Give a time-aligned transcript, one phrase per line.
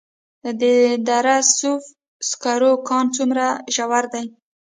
[0.61, 0.63] د
[1.07, 1.83] دره صوف
[2.29, 4.25] سکرو کان څومره ژور دی؟